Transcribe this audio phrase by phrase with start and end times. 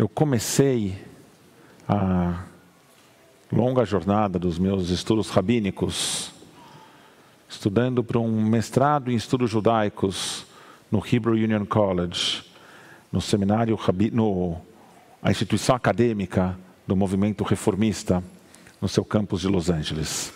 [0.00, 0.96] eu comecei
[1.86, 2.44] a
[3.52, 6.32] longa jornada dos meus estudos rabínicos,
[7.46, 10.46] estudando para um mestrado em estudos judaicos
[10.90, 12.42] no Hebrew Union College,
[13.12, 13.78] no seminário,
[14.10, 14.56] no,
[15.22, 18.24] a instituição acadêmica do movimento reformista,
[18.80, 20.32] no seu campus de Los Angeles.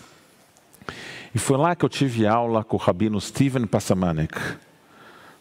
[1.33, 4.39] E foi lá que eu tive aula com o rabino Steven Passamanek,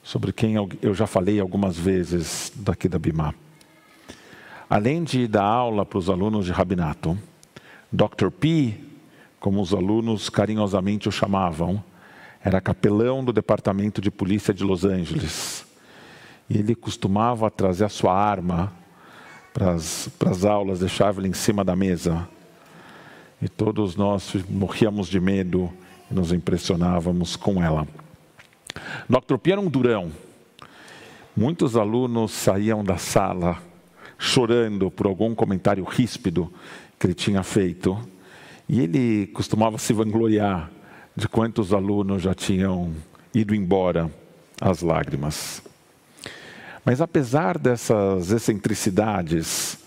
[0.03, 3.35] sobre quem eu já falei algumas vezes daqui da Bimá.
[4.69, 7.19] Além de dar aula para os alunos de rabinato,
[7.93, 8.31] Dr.
[8.31, 8.75] P,
[9.39, 11.83] como os alunos carinhosamente o chamavam,
[12.43, 15.67] era capelão do Departamento de Polícia de Los Angeles.
[16.49, 18.73] E ele costumava trazer a sua arma
[19.53, 22.27] para as aulas, deixava ela em cima da mesa.
[23.41, 25.71] E todos nós morríamos de medo
[26.11, 27.87] e nos impressionávamos com ela.
[29.09, 29.37] Dr.
[29.37, 30.11] P era um durão.
[31.37, 33.59] Muitos alunos saíam da sala
[34.25, 36.51] chorando por algum comentário ríspido
[36.99, 37.99] que ele tinha feito.
[38.67, 40.71] E ele costumava se vangloriar
[41.15, 42.93] de quantos alunos já tinham
[43.35, 44.11] ido embora
[44.59, 45.63] às lágrimas.
[46.85, 49.79] Mas apesar dessas excentricidades,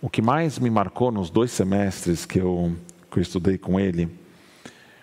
[0.00, 2.74] o que mais me marcou nos dois semestres que eu,
[3.10, 4.08] que eu estudei com ele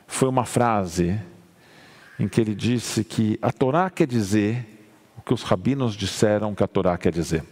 [0.08, 1.20] foi uma frase
[2.20, 4.66] em que ele disse que a Torá quer dizer
[5.16, 7.44] o que os rabinos disseram que a Torá quer dizer.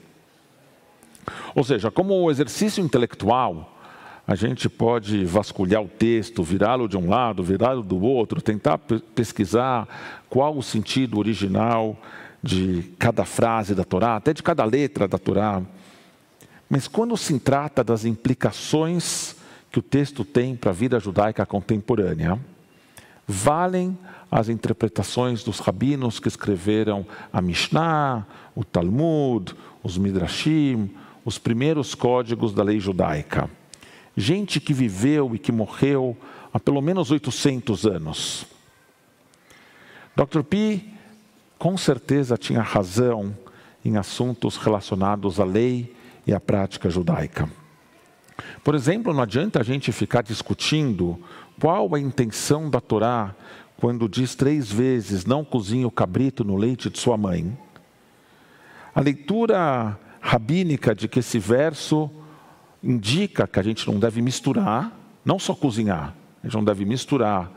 [1.58, 3.80] Ou seja, como exercício intelectual,
[4.28, 9.88] a gente pode vasculhar o texto, virá-lo de um lado, virá-lo do outro, tentar pesquisar
[10.30, 11.98] qual o sentido original
[12.44, 15.64] de cada frase da Torá, até de cada letra da Torá.
[16.70, 19.36] Mas quando se trata das implicações
[19.72, 22.40] que o texto tem para a vida judaica contemporânea,
[23.26, 23.98] valem
[24.30, 30.92] as interpretações dos rabinos que escreveram a Mishnah, o Talmud, os Midrashim,
[31.28, 33.50] os primeiros códigos da lei judaica.
[34.16, 36.16] Gente que viveu e que morreu
[36.54, 38.46] há pelo menos 800 anos.
[40.16, 40.42] Dr.
[40.44, 40.86] P
[41.60, 43.38] com certeza tinha razão
[43.84, 45.94] em assuntos relacionados à lei
[46.26, 47.52] e à prática judaica.
[48.64, 51.22] Por exemplo, não adianta a gente ficar discutindo
[51.60, 53.36] qual a intenção da Torá
[53.76, 57.58] quando diz três vezes: não cozinhe o cabrito no leite de sua mãe.
[58.96, 62.10] A leitura rabínica de que esse verso
[62.84, 64.92] indica que a gente não deve misturar,
[65.26, 66.14] não só cozinhar,
[66.44, 67.52] a gente não deve misturar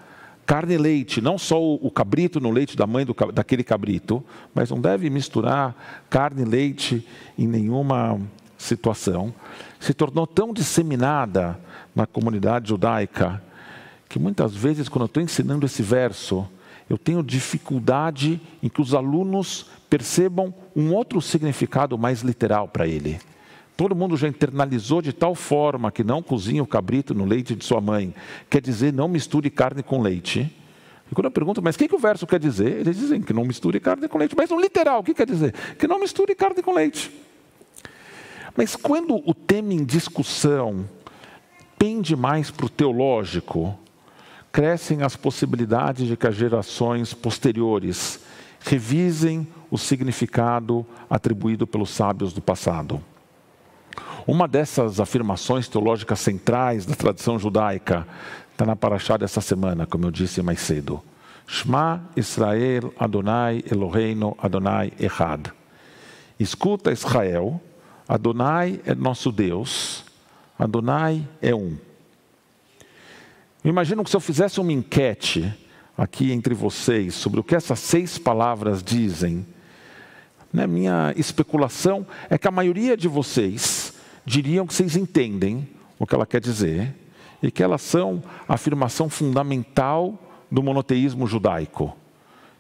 [0.46, 4.68] carne e leite, não só o cabrito no leite da mãe do, daquele cabrito, mas
[4.68, 7.06] não deve misturar carne e leite
[7.38, 8.20] em nenhuma
[8.58, 9.32] situação.
[9.78, 11.56] Se tornou tão disseminada
[11.94, 13.40] na comunidade judaica
[14.08, 16.44] que muitas vezes, quando eu estou ensinando esse verso,
[16.88, 23.20] eu tenho dificuldade em que os alunos percebam um outro significado mais literal para ele.
[23.76, 27.64] Todo mundo já internalizou de tal forma que não cozinha o cabrito no leite de
[27.64, 28.14] sua mãe.
[28.48, 30.54] Quer dizer, não misture carne com leite.
[31.10, 32.80] E quando eu pergunto, mas o que, que o verso quer dizer?
[32.80, 34.36] Eles dizem que não misture carne com leite.
[34.36, 35.52] Mas no literal, o que quer dizer?
[35.76, 37.10] Que não misture carne com leite.
[38.56, 40.88] Mas quando o tema em discussão
[41.78, 43.76] pende mais para o teológico,
[44.52, 48.20] crescem as possibilidades de que as gerações posteriores
[48.60, 53.02] revisem o significado atribuído pelos sábios do passado.
[54.26, 58.06] Uma dessas afirmações teológicas centrais da tradição judaica
[58.52, 61.02] está na Paraxá dessa semana, como eu disse mais cedo.
[61.46, 65.50] Shema Israel Adonai Eloheinu Adonai Echad.
[66.38, 67.60] Escuta Israel,
[68.08, 70.04] Adonai é nosso Deus,
[70.58, 71.76] Adonai é um.
[73.64, 75.52] Imagino que se eu fizesse uma enquete
[75.96, 79.46] aqui entre vocês sobre o que essas seis palavras dizem,
[80.52, 83.94] né, minha especulação é que a maioria de vocês
[84.24, 85.68] diriam que vocês entendem
[85.98, 86.94] o que ela quer dizer
[87.42, 90.18] e que elas são a afirmação fundamental
[90.50, 91.96] do monoteísmo judaico.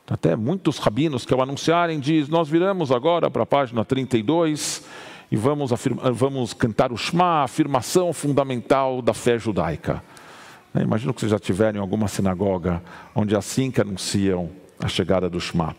[0.08, 4.84] Até muitos rabinos que ao anunciarem diz: "Nós viramos agora para a página 32
[5.30, 5.70] e vamos,
[6.12, 10.02] vamos cantar o Shema, a afirmação fundamental da fé judaica".
[10.74, 12.82] Né, imagino que vocês já tiveram em alguma sinagoga
[13.14, 14.50] onde é assim que anunciam
[14.80, 15.76] a chegada do Shema.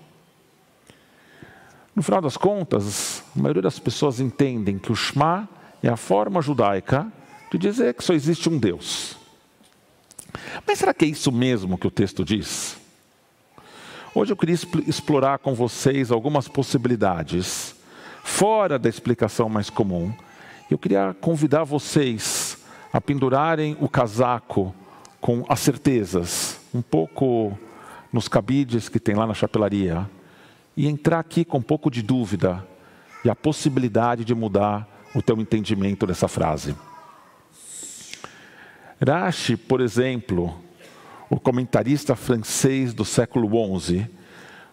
[1.96, 5.48] No final das contas, a maioria das pessoas entendem que o Shema
[5.84, 7.12] é a forma judaica
[7.52, 9.18] de dizer que só existe um Deus.
[10.66, 12.78] Mas será que é isso mesmo que o texto diz?
[14.16, 14.56] Hoje eu queria
[14.88, 17.76] explorar com vocês algumas possibilidades,
[18.24, 20.14] fora da explicação mais comum.
[20.70, 22.58] Eu queria convidar vocês
[22.94, 24.74] a pendurarem o casaco
[25.20, 27.58] com as certezas, um pouco
[28.12, 30.10] nos cabides que tem lá na chapelaria,
[30.76, 32.66] e entrar aqui com um pouco de dúvida
[33.24, 36.76] e a possibilidade de mudar o teu entendimento dessa frase.
[39.06, 40.56] Rashi, por exemplo,
[41.30, 44.08] o comentarista francês do século XI,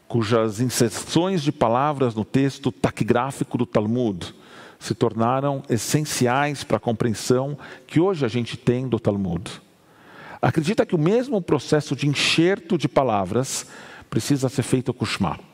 [0.06, 4.34] cujas inserções de palavras no texto taquigráfico do Talmud
[4.78, 9.60] se tornaram essenciais para a compreensão que hoje a gente tem do Talmud.
[10.40, 13.66] Acredita que o mesmo processo de enxerto de palavras
[14.08, 15.47] precisa ser feito com o Shema.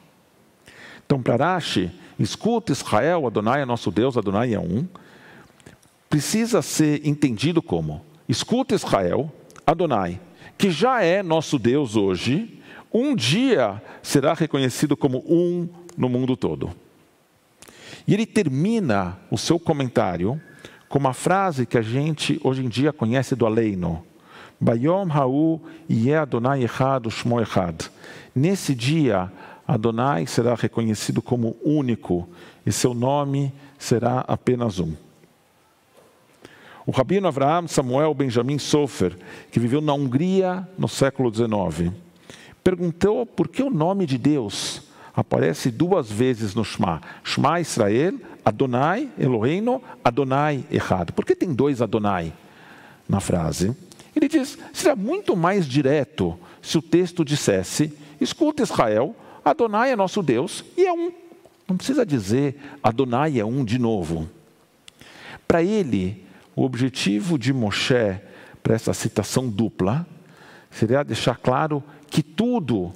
[1.04, 4.86] Então, para Rashi, escuta Israel, Adonai é nosso Deus, Adonai é um,
[6.08, 9.30] precisa ser entendido como escuta Israel,
[9.66, 10.20] Adonai,
[10.56, 12.60] que já é nosso Deus hoje,
[12.92, 16.70] um dia será reconhecido como um no mundo todo.
[18.06, 20.40] E ele termina o seu comentário
[20.88, 24.04] com uma frase que a gente hoje em dia conhece do Aleino.
[24.60, 25.60] Bayom Ha'u
[25.90, 27.90] Yeh Adonai Echad Shmo Echad.
[28.34, 29.30] Nesse dia,
[29.66, 32.28] Adonai será reconhecido como único
[32.66, 34.94] e seu nome será apenas um.
[36.86, 39.16] O rabino Avraham Samuel Benjamin Sofer,
[39.50, 41.92] que viveu na Hungria no século XIX,
[42.62, 44.82] perguntou por que o nome de Deus
[45.14, 47.00] aparece duas vezes no Shema.
[47.22, 48.14] Shema Israel,
[48.44, 51.12] Adonai Eloheinu, Adonai errado.
[51.12, 52.32] Por que tem dois Adonai
[53.08, 53.74] na frase?
[54.14, 57.92] Ele diz, seria muito mais direto se o texto dissesse,
[58.24, 61.12] escuta Israel, Adonai é nosso Deus e é um.
[61.68, 64.28] Não precisa dizer Adonai é um de novo.
[65.46, 66.24] Para ele,
[66.56, 68.20] o objetivo de Moshe
[68.62, 70.06] para essa citação dupla
[70.70, 72.92] seria deixar claro que tudo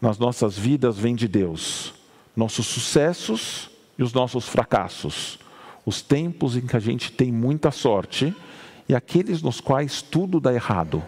[0.00, 1.94] nas nossas vidas vem de Deus.
[2.36, 5.38] Nossos sucessos e os nossos fracassos.
[5.86, 8.34] Os tempos em que a gente tem muita sorte
[8.88, 11.02] e aqueles nos quais tudo dá errado.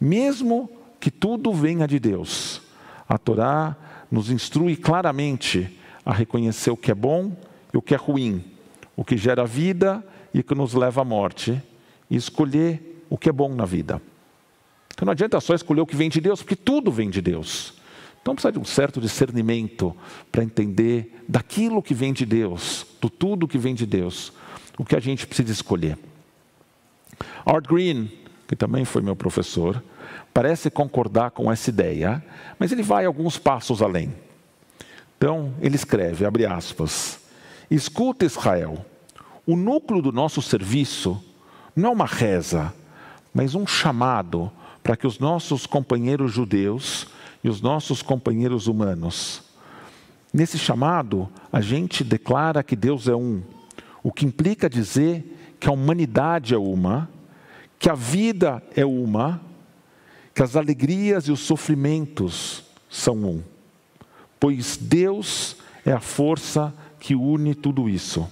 [0.00, 0.68] Mesmo
[1.06, 2.60] que tudo venha de Deus,
[3.08, 3.76] a Torá
[4.10, 7.30] nos instrui claramente a reconhecer o que é bom
[7.72, 8.42] e o que é ruim,
[8.96, 10.04] o que gera vida
[10.34, 11.62] e que nos leva à morte,
[12.10, 14.02] e escolher o que é bom na vida.
[14.92, 17.74] Então não adianta só escolher o que vem de Deus, porque tudo vem de Deus.
[18.20, 19.94] Então precisa de um certo discernimento
[20.32, 24.32] para entender daquilo que vem de Deus, do tudo que vem de Deus,
[24.76, 25.96] o que a gente precisa escolher.
[27.44, 28.10] Art Green,
[28.48, 29.80] que também foi meu professor,
[30.32, 32.24] parece concordar com essa ideia,
[32.58, 34.12] mas ele vai alguns passos além.
[35.16, 37.18] Então, ele escreve, abre aspas,
[37.70, 38.84] escuta Israel,
[39.46, 41.22] o núcleo do nosso serviço
[41.74, 42.72] não é uma reza,
[43.32, 44.50] mas um chamado
[44.82, 47.06] para que os nossos companheiros judeus
[47.42, 49.42] e os nossos companheiros humanos,
[50.32, 53.42] nesse chamado, a gente declara que Deus é um,
[54.02, 57.08] o que implica dizer que a humanidade é uma,
[57.78, 59.40] que a vida é uma,
[60.36, 63.42] que as alegrias e os sofrimentos são um,
[64.38, 68.28] pois Deus é a força que une tudo isso.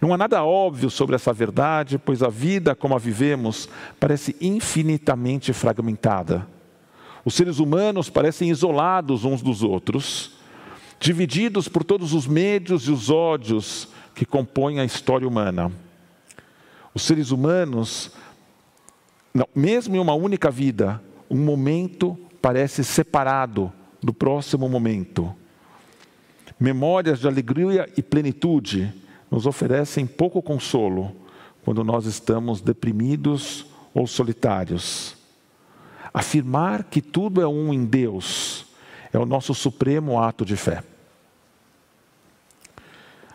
[0.00, 3.68] Não há nada óbvio sobre essa verdade, pois a vida como a vivemos
[3.98, 6.46] parece infinitamente fragmentada.
[7.24, 10.36] Os seres humanos parecem isolados uns dos outros,
[11.00, 15.72] divididos por todos os medos e os ódios que compõem a história humana.
[16.94, 18.12] Os seres humanos,
[19.34, 25.34] não, mesmo em uma única vida, um momento parece separado do próximo momento.
[26.60, 28.94] Memórias de alegria e plenitude
[29.28, 31.16] nos oferecem pouco consolo
[31.64, 35.16] quando nós estamos deprimidos ou solitários.
[36.12, 38.66] Afirmar que tudo é um em Deus
[39.12, 40.82] é o nosso supremo ato de fé.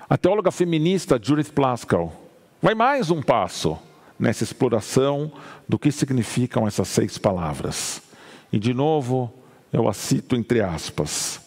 [0.09, 2.13] A teóloga feminista Judith Plaskow
[2.61, 3.77] vai mais um passo
[4.19, 5.31] nessa exploração
[5.67, 8.01] do que significam essas seis palavras.
[8.51, 9.33] E, de novo,
[9.71, 11.39] eu a cito entre aspas.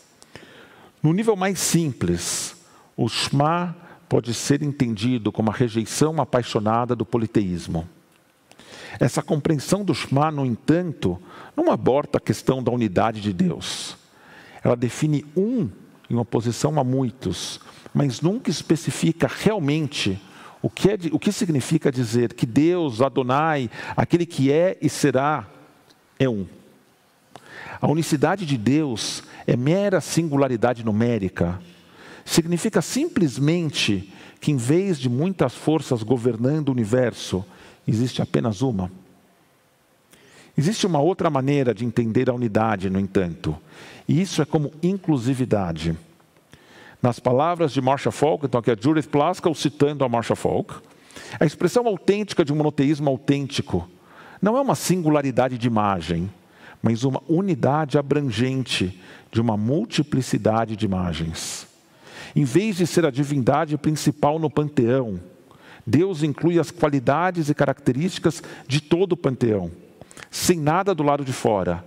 [1.02, 2.57] No nível mais simples,
[2.97, 3.76] o Shema
[4.09, 7.88] pode ser entendido como a rejeição apaixonada do politeísmo.
[9.00, 11.21] Essa compreensão do Shema, no entanto,
[11.57, 13.97] não aborta a questão da unidade de Deus.
[14.62, 15.69] Ela define um
[16.09, 17.59] em oposição a muitos,
[17.93, 20.21] mas nunca especifica realmente
[20.62, 25.47] o que, é, o que significa dizer que Deus, Adonai, aquele que é e será,
[26.19, 26.47] é um.
[27.81, 31.61] A unicidade de Deus é mera singularidade numérica,
[32.25, 37.45] significa simplesmente que, em vez de muitas forças governando o universo,
[37.87, 38.88] existe apenas uma.
[40.57, 43.57] Existe uma outra maneira de entender a unidade, no entanto,
[44.07, 45.97] e isso é como inclusividade.
[47.03, 50.75] Nas palavras de Marshall Falk, então aqui é Judith Plaskow citando a Marshall Falk,
[51.41, 53.89] a expressão autêntica de um monoteísmo autêntico
[54.41, 56.31] não é uma singularidade de imagem,
[56.81, 59.01] mas uma unidade abrangente
[59.33, 61.67] de uma multiplicidade de imagens.
[62.35, 65.21] Em vez de ser a divindade principal no panteão,
[65.87, 69.71] Deus inclui as qualidades e características de todo o panteão,
[70.31, 71.85] sem nada do lado de fora.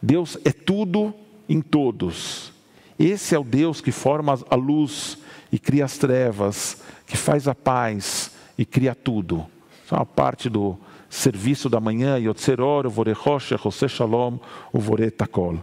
[0.00, 1.12] Deus é tudo
[1.48, 2.52] em todos.
[2.98, 5.18] Esse é o Deus que forma a luz
[5.52, 9.46] e cria as trevas, que faz a paz e cria tudo.
[9.84, 10.76] Isso é uma parte do
[11.08, 14.38] serviço da manhã, Yotzeror, Vorechosh, José Shalom,
[14.72, 15.58] Vore Takol.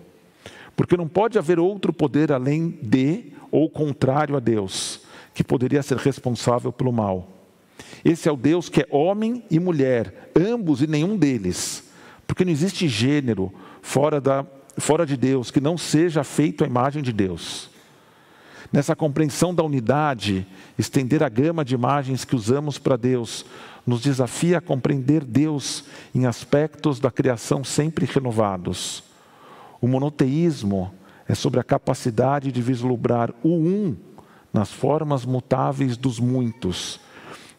[0.75, 5.01] Porque não pode haver outro poder além de ou contrário a Deus,
[5.33, 7.29] que poderia ser responsável pelo mal.
[8.03, 11.83] Esse é o Deus que é homem e mulher, ambos e nenhum deles.
[12.25, 14.45] Porque não existe gênero fora, da,
[14.77, 17.69] fora de Deus que não seja feito à imagem de Deus.
[18.71, 20.45] Nessa compreensão da unidade,
[20.77, 23.45] estender a gama de imagens que usamos para Deus
[23.85, 29.03] nos desafia a compreender Deus em aspectos da criação sempre renovados.
[29.79, 30.91] O monoteísmo
[31.27, 33.95] é sobre a capacidade de vislumbrar o um
[34.51, 36.99] nas formas mutáveis dos muitos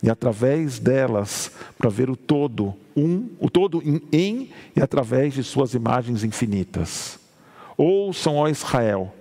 [0.07, 5.43] e através delas para ver o todo, um, o todo em, em e através de
[5.43, 7.19] suas imagens infinitas.
[7.77, 9.13] Ouçam, ó Israel,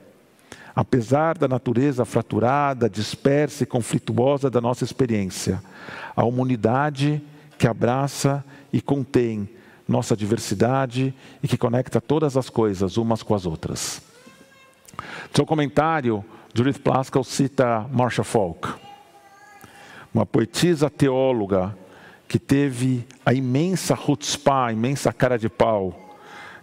[0.75, 5.59] apesar da natureza fraturada, dispersa e conflituosa da nossa experiência,
[6.15, 7.19] a humanidade
[7.57, 9.49] que abraça e contém
[9.87, 14.03] nossa diversidade e que conecta todas as coisas umas com as outras.
[15.33, 16.23] Seu comentário,
[16.53, 18.84] Judith Plaskell cita Marcia Falk,
[20.15, 21.77] uma poetisa teóloga
[22.25, 26.15] que teve a imensa chutzpah, a imensa cara de pau,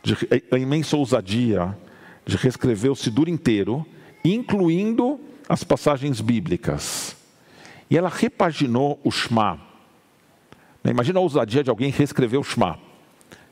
[0.03, 0.17] de,
[0.51, 1.77] a imensa ousadia
[2.25, 3.85] de reescrever o Sidur inteiro,
[4.25, 7.15] incluindo as passagens bíblicas.
[7.91, 9.61] E ela repaginou o Shema.
[10.83, 12.79] Imagina a ousadia de alguém reescrever o Shema.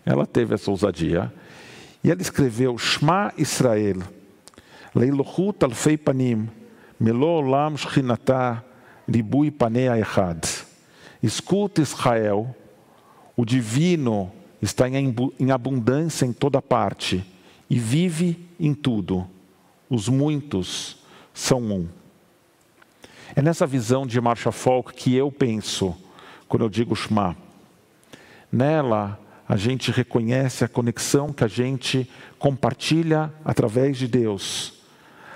[0.07, 1.31] Ela teve essa ousadia.
[2.03, 3.99] E ela escreveu Shema Israel,
[4.95, 6.49] Leilohut alfei panim,
[6.99, 8.65] Melo olam shchinatah,
[9.11, 10.45] ribui panea echad.
[11.23, 12.55] Escuta Israel,
[13.37, 17.25] o divino está em abundância em toda parte
[17.69, 19.27] e vive em tudo.
[19.89, 20.99] Os muitos
[21.35, 21.89] são um.
[23.35, 25.97] É nessa visão de Marcha Folk que eu penso
[26.49, 27.37] quando eu digo Shema.
[28.51, 34.81] Nela, a gente reconhece a conexão que a gente compartilha através de Deus,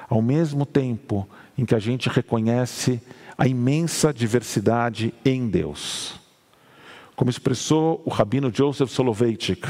[0.08, 3.00] ao mesmo tempo em que a gente reconhece
[3.36, 6.14] a imensa diversidade em Deus.
[7.16, 9.68] Como expressou o rabino Joseph Soloveitchik,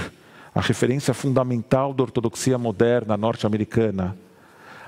[0.54, 4.16] a referência fundamental da ortodoxia moderna norte-americana,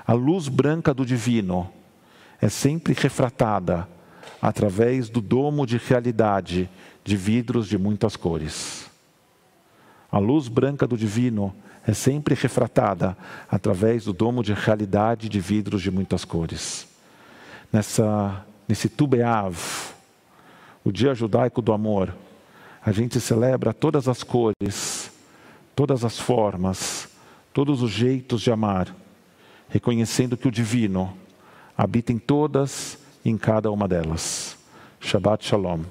[0.05, 1.69] a luz branca do divino
[2.41, 3.87] é sempre refratada
[4.41, 6.69] através do domo de realidade
[7.03, 8.89] de vidros de muitas cores.
[10.11, 11.53] A luz branca do divino
[11.85, 13.17] é sempre refratada
[13.49, 16.87] através do domo de realidade de vidros de muitas cores.
[17.71, 19.57] Nessa, nesse Tubeav,
[20.83, 22.13] o dia judaico do amor,
[22.85, 25.11] a gente celebra todas as cores,
[25.75, 27.09] todas as formas,
[27.53, 28.93] todos os jeitos de amar,
[29.69, 31.17] reconhecendo que o divino
[31.77, 34.57] habita em todas e em cada uma delas.
[34.99, 35.81] Shabbat Shalom.